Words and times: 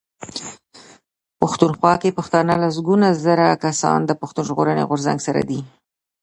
پښتونخوا 1.39 1.93
کې 2.01 2.15
پښتانه 2.17 2.53
لسګونه 2.63 3.07
زره 3.25 3.47
کسان 3.63 3.99
د 4.05 4.11
پښتون 4.21 4.43
ژغورني 4.49 4.83
غورځنګ 4.89 5.19
سره 5.27 5.41
دي. 5.49 5.59